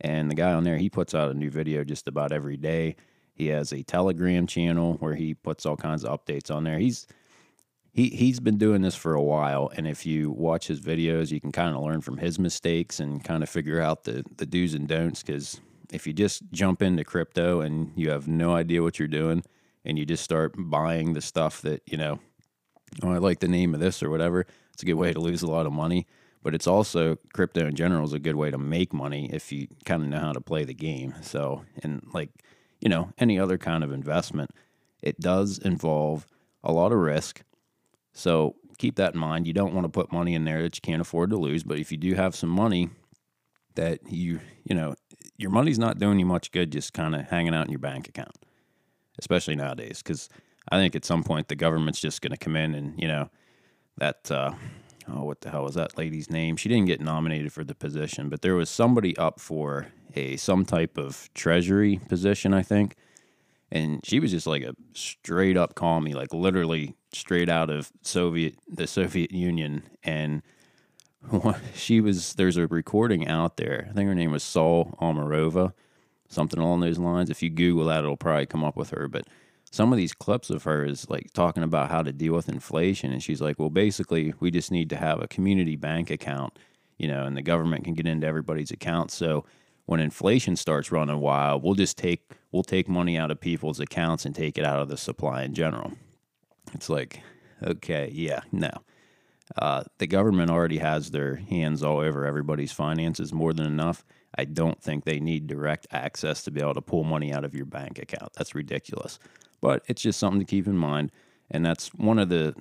and 0.00 0.30
the 0.30 0.34
guy 0.34 0.52
on 0.52 0.64
there, 0.64 0.78
he 0.78 0.90
puts 0.90 1.14
out 1.14 1.30
a 1.30 1.34
new 1.34 1.50
video 1.50 1.84
just 1.84 2.08
about 2.08 2.32
every 2.32 2.56
day. 2.56 2.96
He 3.34 3.46
has 3.48 3.72
a 3.72 3.82
Telegram 3.82 4.46
channel 4.46 4.94
where 4.94 5.14
he 5.14 5.34
puts 5.34 5.64
all 5.64 5.76
kinds 5.76 6.04
of 6.04 6.18
updates 6.18 6.54
on 6.54 6.64
there. 6.64 6.78
He's 6.78 7.06
he 7.98 8.10
he's 8.10 8.38
been 8.38 8.58
doing 8.58 8.80
this 8.80 8.94
for 8.94 9.14
a 9.14 9.22
while, 9.22 9.72
and 9.74 9.88
if 9.88 10.06
you 10.06 10.30
watch 10.30 10.68
his 10.68 10.80
videos, 10.80 11.32
you 11.32 11.40
can 11.40 11.50
kind 11.50 11.74
of 11.74 11.82
learn 11.82 12.00
from 12.00 12.18
his 12.18 12.38
mistakes 12.38 13.00
and 13.00 13.24
kind 13.24 13.42
of 13.42 13.48
figure 13.48 13.80
out 13.80 14.04
the 14.04 14.24
the 14.36 14.46
do's 14.46 14.72
and 14.72 14.86
don'ts. 14.86 15.24
Because 15.24 15.60
if 15.92 16.06
you 16.06 16.12
just 16.12 16.44
jump 16.52 16.80
into 16.80 17.02
crypto 17.02 17.60
and 17.60 17.92
you 17.96 18.10
have 18.10 18.28
no 18.28 18.54
idea 18.54 18.84
what 18.84 19.00
you're 19.00 19.08
doing, 19.08 19.42
and 19.84 19.98
you 19.98 20.06
just 20.06 20.22
start 20.22 20.54
buying 20.56 21.14
the 21.14 21.20
stuff 21.20 21.60
that 21.62 21.82
you 21.86 21.98
know, 21.98 22.20
oh, 23.02 23.10
I 23.10 23.18
like 23.18 23.40
the 23.40 23.48
name 23.48 23.74
of 23.74 23.80
this 23.80 24.00
or 24.00 24.10
whatever, 24.10 24.46
it's 24.72 24.84
a 24.84 24.86
good 24.86 24.94
way 24.94 25.12
to 25.12 25.18
lose 25.18 25.42
a 25.42 25.50
lot 25.50 25.66
of 25.66 25.72
money 25.72 26.06
but 26.40 26.54
it's 26.54 26.68
also 26.68 27.18
crypto 27.34 27.66
in 27.66 27.74
general 27.74 28.04
is 28.04 28.12
a 28.12 28.18
good 28.18 28.36
way 28.36 28.48
to 28.48 28.58
make 28.58 28.92
money 28.92 29.28
if 29.32 29.50
you 29.50 29.66
kind 29.84 30.02
of 30.04 30.08
know 30.08 30.20
how 30.20 30.32
to 30.32 30.40
play 30.40 30.64
the 30.64 30.72
game. 30.72 31.12
So, 31.20 31.64
and 31.82 32.00
like, 32.14 32.30
you 32.80 32.88
know, 32.88 33.12
any 33.18 33.40
other 33.40 33.58
kind 33.58 33.82
of 33.82 33.92
investment, 33.92 34.52
it 35.02 35.18
does 35.18 35.58
involve 35.58 36.28
a 36.62 36.72
lot 36.72 36.92
of 36.92 36.98
risk. 36.98 37.42
So 38.18 38.56
keep 38.78 38.96
that 38.96 39.14
in 39.14 39.20
mind. 39.20 39.46
You 39.46 39.52
don't 39.52 39.72
want 39.72 39.84
to 39.84 39.88
put 39.88 40.12
money 40.12 40.34
in 40.34 40.44
there 40.44 40.62
that 40.62 40.76
you 40.76 40.80
can't 40.80 41.00
afford 41.00 41.30
to 41.30 41.36
lose. 41.36 41.62
But 41.62 41.78
if 41.78 41.92
you 41.92 41.98
do 41.98 42.14
have 42.14 42.34
some 42.34 42.50
money 42.50 42.90
that 43.76 44.00
you, 44.10 44.40
you 44.64 44.74
know, 44.74 44.94
your 45.36 45.50
money's 45.50 45.78
not 45.78 45.98
doing 45.98 46.18
you 46.18 46.26
much 46.26 46.50
good 46.50 46.72
just 46.72 46.92
kind 46.92 47.14
of 47.14 47.28
hanging 47.28 47.54
out 47.54 47.66
in 47.66 47.70
your 47.70 47.78
bank 47.78 48.08
account, 48.08 48.36
especially 49.20 49.54
nowadays. 49.54 50.02
Because 50.02 50.28
I 50.68 50.78
think 50.78 50.96
at 50.96 51.04
some 51.04 51.22
point 51.22 51.46
the 51.46 51.54
government's 51.54 52.00
just 52.00 52.20
going 52.20 52.32
to 52.32 52.36
come 52.36 52.56
in 52.56 52.74
and, 52.74 53.00
you 53.00 53.06
know, 53.06 53.30
that, 53.98 54.28
uh, 54.32 54.52
oh, 55.08 55.22
what 55.22 55.40
the 55.42 55.50
hell 55.50 55.62
was 55.62 55.76
that 55.76 55.96
lady's 55.96 56.28
name? 56.28 56.56
She 56.56 56.68
didn't 56.68 56.86
get 56.86 57.00
nominated 57.00 57.52
for 57.52 57.62
the 57.62 57.74
position, 57.74 58.28
but 58.28 58.42
there 58.42 58.56
was 58.56 58.68
somebody 58.68 59.16
up 59.16 59.38
for 59.38 59.92
a 60.16 60.36
some 60.36 60.64
type 60.64 60.98
of 60.98 61.30
treasury 61.34 62.00
position, 62.08 62.52
I 62.52 62.62
think. 62.62 62.96
And 63.70 64.00
she 64.04 64.18
was 64.18 64.30
just 64.30 64.46
like 64.46 64.62
a 64.62 64.74
straight 64.94 65.56
up 65.56 65.74
commie, 65.74 66.14
like 66.14 66.32
literally 66.32 66.96
straight 67.12 67.48
out 67.48 67.70
of 67.70 67.90
Soviet 68.02 68.56
the 68.66 68.86
Soviet 68.86 69.32
Union. 69.32 69.82
And 70.02 70.42
she 71.74 72.00
was 72.00 72.34
there's 72.34 72.56
a 72.56 72.66
recording 72.66 73.26
out 73.28 73.56
there. 73.56 73.86
I 73.90 73.92
think 73.92 74.08
her 74.08 74.14
name 74.14 74.32
was 74.32 74.42
Saul 74.42 74.96
Omarova, 75.00 75.72
something 76.28 76.58
along 76.58 76.80
those 76.80 76.98
lines. 76.98 77.30
If 77.30 77.42
you 77.42 77.50
Google 77.50 77.86
that, 77.86 78.04
it'll 78.04 78.16
probably 78.16 78.46
come 78.46 78.64
up 78.64 78.76
with 78.76 78.90
her. 78.90 79.08
But 79.08 79.26
some 79.70 79.92
of 79.92 79.98
these 79.98 80.14
clips 80.14 80.48
of 80.48 80.62
her 80.62 80.84
is 80.84 81.10
like 81.10 81.32
talking 81.34 81.62
about 81.62 81.90
how 81.90 82.02
to 82.02 82.12
deal 82.12 82.32
with 82.34 82.48
inflation, 82.48 83.12
and 83.12 83.22
she's 83.22 83.40
like, 83.42 83.58
"Well, 83.58 83.70
basically, 83.70 84.32
we 84.40 84.50
just 84.50 84.70
need 84.70 84.88
to 84.90 84.96
have 84.96 85.22
a 85.22 85.28
community 85.28 85.76
bank 85.76 86.10
account, 86.10 86.58
you 86.96 87.06
know, 87.08 87.24
and 87.24 87.36
the 87.36 87.42
government 87.42 87.84
can 87.84 87.94
get 87.94 88.06
into 88.06 88.26
everybody's 88.26 88.70
accounts. 88.70 89.14
So 89.14 89.44
when 89.86 90.00
inflation 90.00 90.56
starts 90.56 90.92
running 90.92 91.20
wild, 91.20 91.62
we'll 91.62 91.74
just 91.74 91.98
take 91.98 92.22
we'll 92.52 92.62
take 92.62 92.88
money 92.88 93.16
out 93.16 93.30
of 93.30 93.40
people's 93.40 93.80
accounts 93.80 94.24
and 94.24 94.34
take 94.34 94.58
it 94.58 94.64
out 94.64 94.80
of 94.80 94.88
the 94.88 94.96
supply 94.96 95.42
in 95.42 95.54
general." 95.54 95.92
It's 96.74 96.88
like, 96.88 97.22
okay, 97.62 98.10
yeah, 98.12 98.40
no. 98.52 98.70
Uh, 99.56 99.84
the 99.98 100.06
government 100.06 100.50
already 100.50 100.78
has 100.78 101.10
their 101.10 101.36
hands 101.36 101.82
all 101.82 101.98
over 101.98 102.26
everybody's 102.26 102.72
finances 102.72 103.32
more 103.32 103.52
than 103.52 103.66
enough. 103.66 104.04
I 104.36 104.44
don't 104.44 104.82
think 104.82 105.04
they 105.04 105.20
need 105.20 105.46
direct 105.46 105.86
access 105.90 106.42
to 106.44 106.50
be 106.50 106.60
able 106.60 106.74
to 106.74 106.82
pull 106.82 107.04
money 107.04 107.32
out 107.32 107.44
of 107.44 107.54
your 107.54 107.64
bank 107.64 107.98
account. 107.98 108.32
That's 108.34 108.54
ridiculous. 108.54 109.18
But 109.60 109.82
it's 109.88 110.02
just 110.02 110.18
something 110.18 110.40
to 110.40 110.44
keep 110.44 110.66
in 110.66 110.76
mind. 110.76 111.10
And 111.50 111.64
that's 111.64 111.88
one 111.94 112.18
of 112.18 112.28
the 112.28 112.54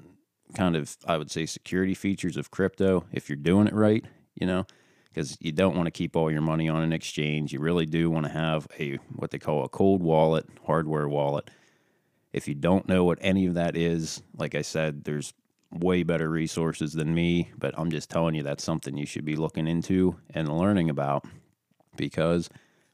kind 0.56 0.78
of, 0.78 0.96
I 1.06 1.18
would 1.18 1.30
say, 1.30 1.46
security 1.46 1.94
features 1.94 2.38
of 2.38 2.52
crypto 2.52 3.06
if 3.12 3.30
you're 3.30 3.36
doing 3.36 3.68
it 3.68 3.74
right, 3.74 4.06
you 4.36 4.48
know, 4.48 4.66
because 5.18 5.36
you 5.42 5.52
don't 5.52 5.76
want 5.76 5.88
to 5.88 5.92
keep 5.92 6.16
all 6.16 6.30
your 6.30 6.42
money 6.42 6.70
on 6.70 6.84
an 6.84 6.94
exchange. 6.94 7.52
You 7.52 7.60
really 7.60 7.88
do 7.88 8.12
want 8.12 8.28
to 8.28 8.32
have 8.32 8.68
a 8.78 8.98
what 9.16 9.32
they 9.32 9.40
call 9.40 9.64
a 9.64 9.70
cold 9.70 10.04
wallet, 10.04 10.46
hardware 10.68 11.10
wallet. 11.10 11.50
If 12.34 12.48
you 12.48 12.54
don't 12.54 12.88
know 12.88 13.04
what 13.04 13.18
any 13.22 13.48
of 13.48 13.56
that 13.56 13.76
is, 13.76 14.22
like 14.38 14.54
I 14.54 14.62
said, 14.62 15.06
there's 15.06 15.34
way 15.72 16.04
better 16.04 16.30
resources 16.30 16.94
than 16.94 17.16
me, 17.16 17.50
but 17.58 17.74
I'm 17.80 17.90
just 17.90 18.12
telling 18.12 18.36
you 18.36 18.44
that's 18.44 18.64
something 18.64 18.96
you 18.96 19.08
should 19.08 19.26
be 19.26 19.36
looking 19.36 19.68
into 19.68 20.18
and 20.36 20.56
learning 20.56 20.88
about 20.88 21.26
because 21.96 22.48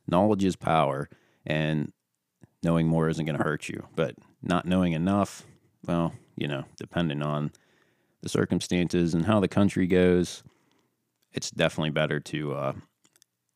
knowledge 0.07 0.45
is 0.45 0.55
power 0.55 1.09
and 1.45 1.91
knowing 2.63 2.87
more 2.87 3.09
isn't 3.09 3.25
going 3.25 3.37
to 3.37 3.43
hurt 3.43 3.67
you. 3.67 3.85
But 3.97 4.15
not 4.41 4.65
knowing 4.65 4.93
enough, 4.93 5.43
well, 5.85 6.13
you 6.37 6.47
know, 6.47 6.63
depending 6.77 7.21
on 7.21 7.51
the 8.21 8.29
circumstances 8.29 9.13
and 9.13 9.25
how 9.25 9.41
the 9.41 9.49
country 9.49 9.87
goes, 9.87 10.41
it's 11.33 11.51
definitely 11.51 11.89
better 11.91 12.19
to 12.19 12.53
uh, 12.53 12.73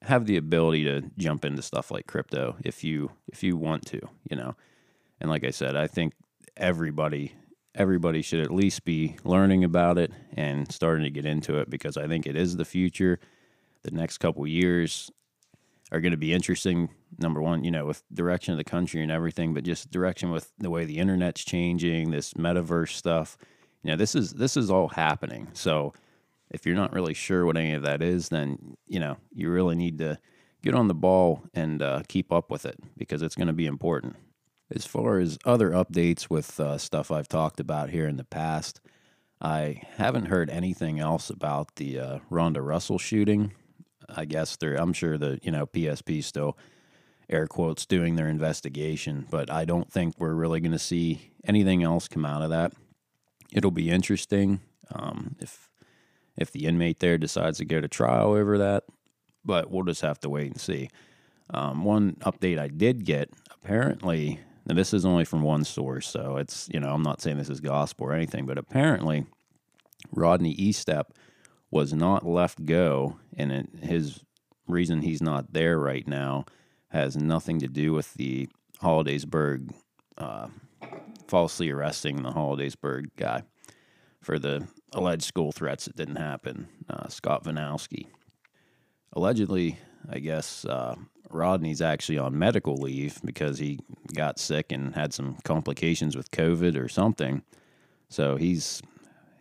have 0.03 0.25
the 0.25 0.37
ability 0.37 0.83
to 0.85 1.03
jump 1.17 1.45
into 1.45 1.61
stuff 1.61 1.91
like 1.91 2.07
crypto 2.07 2.55
if 2.63 2.83
you 2.83 3.11
if 3.27 3.43
you 3.43 3.57
want 3.57 3.85
to, 3.87 4.01
you 4.29 4.35
know. 4.35 4.55
And 5.19 5.29
like 5.29 5.43
I 5.43 5.51
said, 5.51 5.75
I 5.75 5.87
think 5.87 6.13
everybody 6.55 7.33
everybody 7.75 8.21
should 8.21 8.39
at 8.39 8.51
least 8.51 8.83
be 8.85 9.15
learning 9.23 9.63
about 9.63 9.97
it 9.97 10.11
and 10.35 10.71
starting 10.71 11.03
to 11.03 11.11
get 11.11 11.25
into 11.25 11.57
it 11.59 11.69
because 11.69 11.95
I 11.95 12.07
think 12.07 12.25
it 12.25 12.35
is 12.35 12.57
the 12.57 12.65
future. 12.65 13.19
The 13.83 13.91
next 13.91 14.17
couple 14.17 14.45
years 14.47 15.11
are 15.91 16.01
going 16.01 16.11
to 16.11 16.17
be 16.17 16.33
interesting. 16.33 16.89
Number 17.19 17.41
one, 17.41 17.63
you 17.63 17.71
know, 17.71 17.85
with 17.85 18.03
direction 18.11 18.51
of 18.53 18.57
the 18.57 18.63
country 18.63 19.03
and 19.03 19.11
everything, 19.11 19.53
but 19.53 19.63
just 19.63 19.91
direction 19.91 20.31
with 20.31 20.51
the 20.57 20.69
way 20.69 20.85
the 20.85 20.97
internet's 20.97 21.45
changing, 21.45 22.11
this 22.11 22.33
metaverse 22.33 22.89
stuff. 22.93 23.37
You 23.83 23.91
know, 23.91 23.97
this 23.97 24.15
is 24.15 24.33
this 24.33 24.57
is 24.57 24.69
all 24.69 24.89
happening. 24.89 25.47
So 25.53 25.93
if 26.49 26.65
you're 26.65 26.75
not 26.75 26.93
really 26.93 27.13
sure 27.13 27.45
what 27.45 27.57
any 27.57 27.73
of 27.73 27.83
that 27.83 28.01
is, 28.01 28.29
then 28.29 28.77
you 28.87 28.99
know 28.99 29.17
you 29.33 29.49
really 29.49 29.75
need 29.75 29.97
to 29.99 30.17
get 30.63 30.75
on 30.75 30.87
the 30.87 30.93
ball 30.93 31.43
and 31.53 31.81
uh, 31.81 32.03
keep 32.07 32.31
up 32.31 32.49
with 32.49 32.65
it 32.65 32.77
because 32.97 33.21
it's 33.21 33.35
going 33.35 33.47
to 33.47 33.53
be 33.53 33.65
important. 33.65 34.15
As 34.73 34.85
far 34.85 35.19
as 35.19 35.37
other 35.45 35.71
updates 35.71 36.29
with 36.29 36.59
uh, 36.59 36.77
stuff 36.77 37.11
I've 37.11 37.29
talked 37.29 37.59
about 37.59 37.89
here 37.89 38.07
in 38.07 38.17
the 38.17 38.25
past, 38.25 38.81
I 39.39 39.81
haven't 39.95 40.25
heard 40.25 40.49
anything 40.49 40.99
else 40.99 41.29
about 41.29 41.75
the 41.75 41.99
uh, 41.99 42.19
Ronda 42.29 42.61
Russell 42.61 42.97
shooting. 42.97 43.53
I 44.09 44.25
guess 44.25 44.55
they're, 44.55 44.75
I'm 44.75 44.93
sure 44.93 45.17
the, 45.17 45.39
you 45.41 45.51
know, 45.51 45.67
PSP 45.67 46.23
still 46.23 46.57
air 47.29 47.47
quotes 47.47 47.85
doing 47.85 48.15
their 48.15 48.27
investigation, 48.27 49.27
but 49.29 49.51
I 49.51 49.65
don't 49.65 49.91
think 49.91 50.15
we're 50.17 50.33
really 50.33 50.59
going 50.59 50.71
to 50.71 50.79
see 50.79 51.31
anything 51.45 51.83
else 51.83 52.07
come 52.07 52.25
out 52.25 52.41
of 52.41 52.49
that. 52.49 52.73
It'll 53.53 53.71
be 53.71 53.89
interesting 53.89 54.61
um, 54.93 55.35
if 55.39 55.69
if 56.37 56.51
the 56.51 56.65
inmate 56.65 56.99
there 56.99 57.17
decides 57.17 57.57
to 57.57 57.65
go 57.65 57.81
to 57.81 57.87
trial 57.87 58.33
over 58.33 58.57
that, 58.57 58.83
but 59.43 59.71
we'll 59.71 59.83
just 59.83 60.01
have 60.01 60.19
to 60.21 60.29
wait 60.29 60.51
and 60.51 60.61
see. 60.61 60.89
Um, 61.49 61.83
one 61.83 62.15
update 62.21 62.59
I 62.59 62.67
did 62.67 63.05
get 63.05 63.31
apparently 63.51 64.39
now, 64.67 64.75
this 64.75 64.93
is 64.93 65.05
only 65.05 65.23
from 65.23 65.43
one 65.43 65.63
source, 65.63 66.07
so 66.07 66.35
it's, 66.35 66.67
you 66.73 66.81
know, 66.81 66.89
I'm 66.89 67.01
not 67.01 67.21
saying 67.21 67.37
this 67.37 67.49
is 67.49 67.61
gospel 67.61 68.07
or 68.07 68.13
anything, 68.13 68.45
but 68.45 68.57
apparently 68.57 69.25
Rodney 70.11 70.55
Estep 70.57 71.05
was 71.71 71.93
not 71.93 72.25
left 72.25 72.65
go, 72.65 73.17
and 73.37 73.51
it, 73.51 73.69
his 73.81 74.19
reason 74.67 75.01
he's 75.01 75.21
not 75.21 75.53
there 75.53 75.79
right 75.79 76.05
now 76.05 76.43
has 76.89 77.15
nothing 77.15 77.59
to 77.59 77.69
do 77.69 77.93
with 77.93 78.13
the 78.15 78.49
Hollidaysburg 78.81 79.71
uh, 80.17 80.47
falsely 81.27 81.69
arresting 81.69 82.21
the 82.21 82.31
Hollidaysburg 82.31 83.11
guy 83.15 83.43
for 84.21 84.37
the 84.37 84.67
alleged 84.93 85.23
school 85.23 85.51
threats 85.51 85.85
that 85.85 85.95
didn't 85.95 86.15
happen, 86.17 86.67
uh, 86.89 87.07
Scott 87.07 87.43
Vanowski. 87.43 88.07
Allegedly, 89.13 89.79
I 90.09 90.19
guess 90.19 90.65
uh, 90.65 90.95
Rodney's 91.29 91.81
actually 91.81 92.17
on 92.17 92.37
medical 92.37 92.75
leave 92.75 93.19
because 93.23 93.57
he 93.59 93.79
got 94.13 94.39
sick 94.39 94.71
and 94.71 94.95
had 94.95 95.13
some 95.13 95.37
complications 95.43 96.15
with 96.15 96.31
COVID 96.31 96.81
or 96.81 96.87
something. 96.87 97.43
So 98.09 98.35
he's 98.35 98.81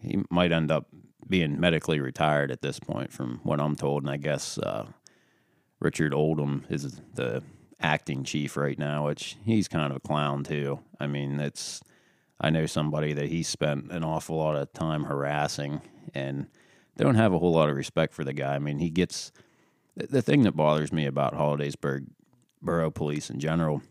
he 0.00 0.22
might 0.30 0.52
end 0.52 0.70
up 0.70 0.86
being 1.28 1.60
medically 1.60 2.00
retired 2.00 2.50
at 2.50 2.62
this 2.62 2.78
point, 2.78 3.12
from 3.12 3.40
what 3.42 3.60
I'm 3.60 3.76
told. 3.76 4.02
And 4.02 4.10
I 4.10 4.16
guess 4.16 4.58
uh, 4.58 4.86
Richard 5.80 6.14
Oldham 6.14 6.64
is 6.68 7.00
the 7.14 7.42
acting 7.80 8.24
chief 8.24 8.56
right 8.56 8.78
now, 8.78 9.06
which 9.06 9.36
he's 9.44 9.68
kind 9.68 9.90
of 9.90 9.96
a 9.96 10.00
clown 10.00 10.44
too. 10.44 10.80
I 11.00 11.06
mean, 11.06 11.40
it's 11.40 11.80
I 12.40 12.50
know 12.50 12.66
somebody 12.66 13.12
that 13.14 13.28
he 13.28 13.42
spent 13.42 13.90
an 13.90 14.04
awful 14.04 14.36
lot 14.36 14.56
of 14.56 14.72
time 14.72 15.04
harassing, 15.04 15.80
and 16.14 16.46
they 16.96 17.04
don't 17.04 17.14
have 17.14 17.32
a 17.32 17.38
whole 17.38 17.52
lot 17.52 17.68
of 17.68 17.76
respect 17.76 18.14
for 18.14 18.24
the 18.24 18.32
guy. 18.32 18.54
I 18.54 18.58
mean, 18.58 18.78
he 18.78 18.90
gets 18.90 19.32
the 19.96 20.22
thing 20.22 20.42
that 20.42 20.52
bothers 20.52 20.92
me 20.92 21.06
about 21.06 21.34
Hollidaysburg 21.34 22.06
Borough 22.60 22.90
Police 22.90 23.30
in 23.30 23.40
general, 23.40 23.82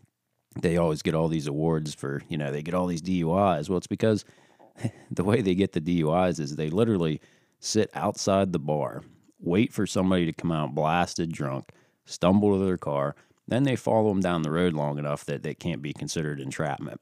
they 0.60 0.76
always 0.76 1.02
get 1.02 1.14
all 1.14 1.28
these 1.28 1.46
awards 1.46 1.94
for, 1.94 2.22
you 2.28 2.38
know, 2.38 2.50
they 2.50 2.62
get 2.62 2.74
all 2.74 2.86
these 2.86 3.02
DUIs. 3.02 3.68
Well, 3.68 3.78
it's 3.78 3.86
because 3.86 4.24
the 5.10 5.24
way 5.24 5.42
they 5.42 5.54
get 5.54 5.72
the 5.72 5.80
DUIs 5.80 6.40
is 6.40 6.54
they 6.56 6.70
literally 6.70 7.20
sit 7.58 7.90
outside 7.94 8.52
the 8.52 8.58
bar, 8.58 9.02
wait 9.40 9.72
for 9.72 9.86
somebody 9.86 10.26
to 10.26 10.32
come 10.32 10.52
out 10.52 10.74
blasted 10.74 11.32
drunk, 11.32 11.70
stumble 12.04 12.58
to 12.58 12.64
their 12.64 12.76
car, 12.76 13.16
then 13.48 13.64
they 13.64 13.76
follow 13.76 14.08
them 14.08 14.20
down 14.20 14.42
the 14.42 14.50
road 14.50 14.74
long 14.74 14.98
enough 14.98 15.24
that 15.24 15.42
they 15.42 15.54
can't 15.54 15.82
be 15.82 15.92
considered 15.92 16.40
entrapment, 16.40 17.00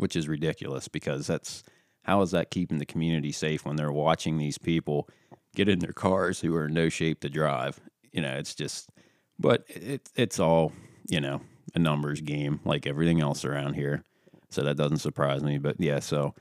which 0.00 0.16
is 0.16 0.28
ridiculous 0.28 0.88
because 0.88 1.26
that's 1.26 1.62
how 2.02 2.22
is 2.22 2.30
that 2.32 2.50
keeping 2.50 2.78
the 2.78 2.86
community 2.86 3.30
safe 3.32 3.64
when 3.64 3.76
they're 3.76 3.92
watching 3.92 4.38
these 4.38 4.58
people 4.58 5.08
get 5.54 5.68
in 5.68 5.78
their 5.78 5.92
cars 5.92 6.40
who 6.40 6.54
are 6.54 6.66
in 6.66 6.74
no 6.74 6.88
shape 6.88 7.20
to 7.20 7.28
drive 7.28 7.80
you 8.12 8.22
know, 8.22 8.32
it's 8.32 8.54
just, 8.54 8.90
but 9.38 9.64
it, 9.68 10.08
it's 10.14 10.38
all, 10.38 10.72
you 11.08 11.20
know, 11.20 11.40
a 11.74 11.78
numbers 11.78 12.20
game 12.20 12.60
like 12.64 12.86
everything 12.86 13.20
else 13.20 13.44
around 13.44 13.74
here. 13.74 14.04
So 14.48 14.62
that 14.62 14.76
doesn't 14.76 14.98
surprise 14.98 15.42
me. 15.42 15.58
But 15.58 15.76
yeah, 15.78 16.00
so 16.00 16.34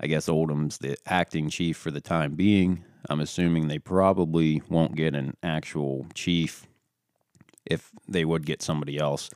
I 0.00 0.06
guess 0.06 0.28
Oldham's 0.28 0.78
the 0.78 0.96
acting 1.06 1.48
chief 1.48 1.76
for 1.76 1.90
the 1.90 2.00
time 2.00 2.34
being. 2.34 2.84
I'm 3.08 3.20
assuming 3.20 3.68
they 3.68 3.78
probably 3.78 4.62
won't 4.68 4.94
get 4.94 5.14
an 5.14 5.36
actual 5.42 6.06
chief. 6.12 6.66
If 7.64 7.90
they 8.06 8.24
would 8.24 8.44
get 8.44 8.62
somebody 8.62 8.98
else, 8.98 9.30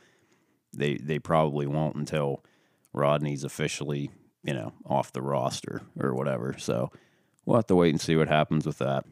they 0.73 0.95
they 0.95 1.19
probably 1.19 1.67
won't 1.67 1.95
until 1.95 2.43
Rodney's 2.93 3.43
officially, 3.43 4.11
you 4.43 4.53
know, 4.53 4.73
off 4.85 5.13
the 5.13 5.21
roster 5.21 5.81
or 5.99 6.13
whatever. 6.13 6.55
So 6.57 6.91
we'll 7.45 7.57
have 7.57 7.67
to 7.67 7.75
wait 7.75 7.89
and 7.91 8.01
see 8.01 8.15
what 8.15 8.27
happens 8.27 8.65
with 8.65 8.79
that 8.79 9.05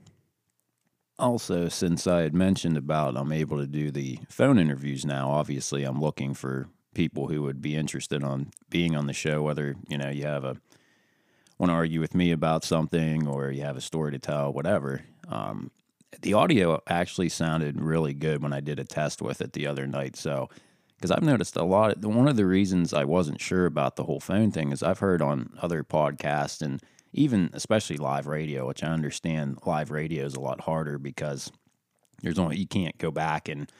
also, 1.19 1.67
since 1.67 2.07
I 2.07 2.21
had 2.21 2.33
mentioned 2.33 2.77
about 2.77 3.17
I'm 3.17 3.31
able 3.31 3.57
to 3.57 3.67
do 3.67 3.91
the 3.91 4.19
phone 4.29 4.57
interviews 4.57 5.05
now, 5.05 5.29
obviously 5.29 5.83
I'm 5.83 5.99
looking 5.99 6.33
for 6.33 6.67
people 6.95 7.27
who 7.27 7.43
would 7.43 7.61
be 7.61 7.75
interested 7.75 8.23
on 8.23 8.51
being 8.69 8.95
on 8.95 9.07
the 9.07 9.13
show, 9.13 9.41
whether 9.41 9.75
you 9.87 9.97
know 9.97 10.09
you 10.09 10.25
have 10.25 10.43
a 10.43 10.57
want 11.57 11.69
to 11.69 11.75
argue 11.75 11.99
with 11.99 12.15
me 12.15 12.31
about 12.31 12.63
something 12.63 13.27
or 13.27 13.51
you 13.51 13.61
have 13.63 13.75
a 13.75 13.81
story 13.81 14.13
to 14.13 14.19
tell, 14.19 14.53
whatever. 14.53 15.01
Um, 15.27 15.71
the 16.21 16.33
audio 16.33 16.81
actually 16.87 17.29
sounded 17.29 17.81
really 17.81 18.13
good 18.13 18.41
when 18.41 18.53
I 18.53 18.61
did 18.61 18.79
a 18.79 18.85
test 18.85 19.21
with 19.21 19.41
it 19.41 19.51
the 19.51 19.67
other 19.67 19.85
night. 19.85 20.15
So, 20.15 20.49
because 20.99 21.11
I've 21.11 21.23
noticed 21.23 21.55
a 21.55 21.63
lot, 21.63 21.95
of, 21.95 22.03
one 22.03 22.27
of 22.27 22.35
the 22.35 22.45
reasons 22.45 22.93
I 22.93 23.05
wasn't 23.05 23.39
sure 23.39 23.65
about 23.65 23.95
the 23.95 24.03
whole 24.03 24.19
phone 24.19 24.51
thing 24.51 24.73
is 24.73 24.83
I've 24.83 24.99
heard 24.99 25.21
on 25.21 25.51
other 25.61 25.81
podcasts 25.81 26.61
and 26.61 26.83
even 27.13 27.49
especially 27.53 27.95
live 27.95 28.27
radio, 28.27 28.67
which 28.67 28.83
I 28.83 28.87
understand 28.87 29.59
live 29.65 29.91
radio 29.91 30.25
is 30.25 30.35
a 30.35 30.41
lot 30.41 30.59
harder 30.59 30.97
because 30.97 31.53
there's 32.21 32.37
only, 32.37 32.57
you 32.57 32.67
can't 32.67 32.97
go 32.97 33.11
back 33.11 33.47
and 33.47 33.71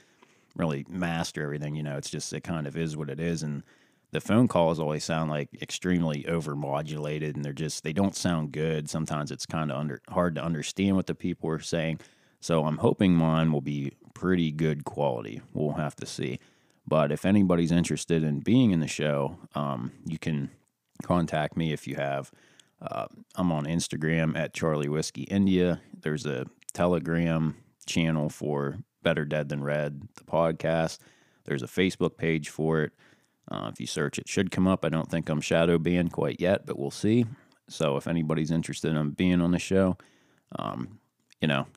really 0.56 0.86
master 0.88 1.44
everything. 1.44 1.76
You 1.76 1.84
know, 1.84 1.98
it's 1.98 2.10
just, 2.10 2.32
it 2.32 2.46
kind 2.46 2.66
of 2.66 2.78
is 2.78 2.96
what 2.96 3.10
it 3.10 3.20
is. 3.20 3.44
And 3.44 3.64
the 4.12 4.22
phone 4.22 4.48
calls 4.48 4.80
always 4.80 5.04
sound 5.04 5.30
like 5.30 5.50
extremely 5.62 6.24
overmodulated 6.24 7.36
and 7.36 7.44
they're 7.44 7.52
just, 7.52 7.84
they 7.84 7.92
don't 7.92 8.16
sound 8.16 8.54
good. 8.54 8.90
Sometimes 8.90 9.30
it's 9.30 9.46
kind 9.46 9.72
of 9.72 9.78
under, 9.78 10.02
hard 10.08 10.36
to 10.36 10.44
understand 10.44 10.96
what 10.96 11.08
the 11.08 11.16
people 11.16 11.50
are 11.50 11.60
saying. 11.60 12.00
So 12.40 12.64
I'm 12.64 12.78
hoping 12.78 13.14
mine 13.14 13.52
will 13.52 13.60
be 13.60 13.92
pretty 14.14 14.54
good 14.54 14.86
quality. 14.86 15.42
We'll 15.54 15.74
have 15.74 15.98
to 15.98 16.06
see. 16.06 16.40
But 16.90 17.12
if 17.12 17.24
anybody's 17.24 17.72
interested 17.72 18.24
in 18.24 18.40
being 18.40 18.72
in 18.72 18.80
the 18.80 18.88
show, 18.88 19.38
um, 19.54 19.92
you 20.08 20.18
can 20.18 20.50
contact 21.04 21.56
me 21.56 21.72
if 21.72 21.88
you 21.88 21.96
have. 21.96 22.32
Uh, 22.82 23.06
I'm 23.36 23.52
on 23.52 23.66
Instagram 23.66 24.36
at 24.36 24.56
Charlie 24.56 24.90
Whiskey 24.90 25.24
India. 25.24 25.82
There's 26.02 26.26
a 26.26 26.48
Telegram 26.74 27.56
channel 27.86 28.30
for 28.30 28.80
Better 29.04 29.24
Dead 29.24 29.50
Than 29.50 29.64
Red, 29.64 30.08
the 30.16 30.24
podcast. 30.24 30.98
There's 31.46 31.62
a 31.62 31.68
Facebook 31.68 32.18
page 32.18 32.50
for 32.50 32.82
it. 32.82 32.94
Uh, 33.52 33.70
if 33.72 33.80
you 33.80 33.86
search, 33.86 34.18
it 34.18 34.28
should 34.28 34.50
come 34.50 34.68
up. 34.68 34.84
I 34.84 34.90
don't 34.90 35.12
think 35.12 35.30
I'm 35.30 35.42
shadow 35.42 35.78
banned 35.78 36.12
quite 36.12 36.42
yet, 36.42 36.66
but 36.66 36.80
we'll 36.80 36.90
see. 36.90 37.26
So 37.68 37.98
if 37.98 38.08
anybody's 38.08 38.50
interested 38.50 38.96
in 38.96 39.12
being 39.12 39.42
on 39.42 39.52
the 39.52 39.60
show, 39.60 39.96
um, 40.58 41.00
you 41.40 41.48
know, 41.48 41.68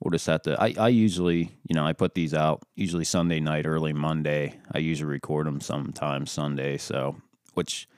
we'll 0.00 0.10
just 0.10 0.26
have 0.26 0.42
to. 0.42 0.60
I, 0.60 0.74
I 0.78 0.88
usually, 0.88 1.50
you 1.68 1.74
know, 1.74 1.86
I 1.86 1.92
put 1.92 2.14
these 2.14 2.34
out 2.34 2.62
usually 2.74 3.04
Sunday 3.04 3.40
night, 3.40 3.66
early 3.66 3.92
Monday. 3.92 4.54
I 4.72 4.78
usually 4.78 5.10
record 5.10 5.46
them 5.46 5.60
sometimes 5.60 6.30
Sunday. 6.30 6.76
So, 6.76 7.16
which 7.54 7.88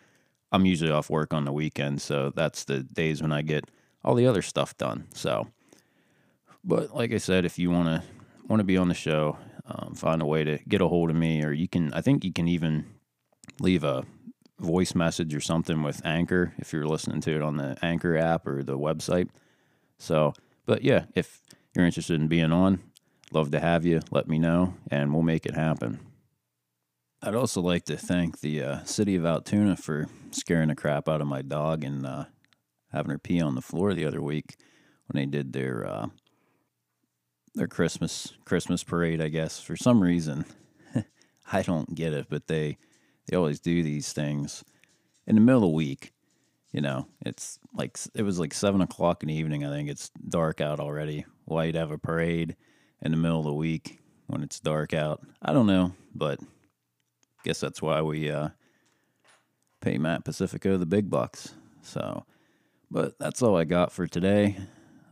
I'm 0.53 0.65
usually 0.65 0.91
off 0.91 1.11
work 1.11 1.35
on 1.35 1.45
the 1.45 1.53
weekend. 1.53 2.01
So 2.01 2.33
that's 2.35 2.65
the 2.65 2.83
days 2.83 3.23
when 3.23 3.33
I 3.33 3.43
get 3.43 3.71
all 4.05 4.15
the 4.15 4.27
other 4.27 4.43
stuff 4.43 4.77
done. 4.77 5.09
So, 5.13 5.49
but 6.65 6.95
like 6.95 7.13
I 7.13 7.19
said, 7.19 7.45
if 7.45 7.59
you 7.59 7.71
want 7.71 7.89
to 7.89 8.03
want 8.47 8.61
to 8.61 8.65
be 8.65 8.77
on 8.77 8.89
the 8.89 8.95
show, 8.95 9.37
um, 9.67 9.95
find 9.95 10.23
a 10.23 10.27
way 10.27 10.45
to 10.45 10.59
get 10.69 10.81
a 10.81 10.89
hold 10.89 11.11
of 11.11 11.17
me, 11.17 11.45
or 11.45 11.53
you 11.53 11.69
can. 11.69 11.93
I 11.93 12.01
think 12.01 12.25
you 12.25 12.33
can 12.33 12.49
even 12.49 12.87
leave 13.61 13.85
a 13.85 14.05
voice 14.59 14.95
message 14.95 15.35
or 15.35 15.41
something 15.41 15.83
with 15.83 16.05
Anchor 16.05 16.53
if 16.59 16.73
you're 16.73 16.87
listening 16.87 17.21
to 17.23 17.37
it 17.37 17.43
on 17.43 17.57
the 17.57 17.77
Anchor 17.83 18.17
app 18.17 18.47
or 18.47 18.63
the 18.63 18.79
website. 18.79 19.29
So, 19.99 20.35
but 20.67 20.83
yeah, 20.83 21.05
if 21.15 21.41
you're 21.79 21.87
interested 21.87 22.21
in 22.21 22.27
being 22.27 22.51
on, 22.51 22.81
love 23.31 23.53
to 23.53 23.61
have 23.61 23.87
you. 23.87 24.01
Let 24.11 24.29
me 24.29 24.39
know, 24.41 24.75
and 24.91 25.13
we'll 25.13 25.23
make 25.23 25.47
it 25.47 25.55
happen. 25.55 26.01
I'd 27.23 27.37
also 27.37 27.61
like 27.61 27.85
to 27.85 27.97
thank 27.97 28.41
the 28.41 28.63
uh, 28.63 28.85
city 28.85 29.15
of 29.15 29.25
Altoona 29.25 29.77
for 29.77 30.09
scaring 30.33 30.69
the 30.69 30.75
crap 30.75 31.09
out 31.09 31.21
of 31.21 31.29
my 31.29 31.43
dog 31.43 31.85
and 31.85 32.05
uh, 32.05 32.25
having 32.93 33.13
her 33.13 33.19
pee 33.19 33.41
on 33.41 33.55
the 33.55 33.63
floor 33.63 33.95
the 33.95 34.07
other 34.07 34.21
week 34.21 34.57
when 35.07 35.21
they 35.21 35.27
did 35.27 35.53
their 35.53 35.87
uh, 35.87 36.07
their 37.55 37.69
Christmas 37.69 38.33
Christmas 38.45 38.83
parade. 38.83 39.21
I 39.21 39.29
guess 39.29 39.61
for 39.61 39.77
some 39.77 40.03
reason, 40.03 40.47
I 41.53 41.63
don't 41.63 41.95
get 41.95 42.13
it, 42.13 42.27
but 42.29 42.49
they 42.49 42.77
they 43.27 43.37
always 43.37 43.61
do 43.61 43.85
these 43.85 44.13
things 44.13 44.65
in 45.29 45.37
the 45.37 45.41
middle 45.41 45.63
of 45.63 45.71
the 45.71 45.77
week. 45.77 46.13
You 46.73 46.81
know, 46.81 47.07
it's 47.25 47.61
like 47.73 47.99
it 48.15 48.23
was 48.23 48.41
like 48.41 48.53
seven 48.53 48.81
o'clock 48.81 49.23
in 49.23 49.29
the 49.29 49.35
evening. 49.35 49.65
I 49.65 49.71
think 49.71 49.89
it's 49.89 50.11
dark 50.29 50.61
out 50.61 50.81
already. 50.81 51.25
Why 51.49 51.65
you'd 51.65 51.77
have 51.77 51.91
a 51.91 51.99
parade 51.99 52.57
in 53.01 53.11
the 53.11 53.17
middle 53.17 53.39
of 53.39 53.47
the 53.47 53.55
week 53.55 54.01
when 54.27 54.43
it's 54.43 54.61
dark 54.61 54.93
out? 54.93 55.27
I 55.41 55.55
don't 55.55 55.67
know, 55.67 55.95
but 56.15 56.41
guess 57.43 57.59
that's 57.59 57.81
why 57.81 58.03
we 58.03 58.31
uh, 58.31 58.51
pay 59.81 59.97
Matt 59.97 60.27
Pacifico 60.27 60.77
the 60.77 60.85
big 60.85 61.09
bucks. 61.09 61.55
So, 61.81 62.27
but 62.91 63.19
that's 63.19 63.41
all 63.41 63.57
I 63.57 63.65
got 63.65 63.93
for 63.93 64.07
today. 64.07 64.59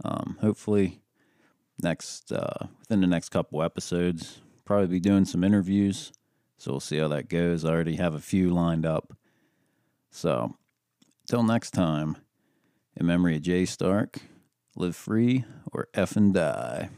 Um, 0.04 0.36
hopefully, 0.42 1.00
next 1.82 2.30
uh, 2.30 2.66
within 2.80 3.00
the 3.00 3.06
next 3.06 3.30
couple 3.30 3.62
episodes, 3.62 4.42
probably 4.66 4.88
be 4.88 5.00
doing 5.00 5.24
some 5.24 5.42
interviews. 5.42 6.12
So 6.58 6.72
we'll 6.72 6.80
see 6.80 6.98
how 6.98 7.08
that 7.08 7.30
goes. 7.30 7.64
I 7.64 7.70
already 7.70 7.96
have 7.96 8.12
a 8.12 8.20
few 8.20 8.50
lined 8.50 8.84
up. 8.84 9.14
So, 10.10 10.54
till 11.26 11.42
next 11.42 11.70
time, 11.70 12.18
in 12.94 13.06
memory 13.06 13.36
of 13.36 13.42
Jay 13.42 13.64
Stark, 13.64 14.20
live 14.76 14.94
free 14.94 15.44
or 15.72 15.88
F 15.94 16.16
and 16.16 16.34
die. 16.34 16.90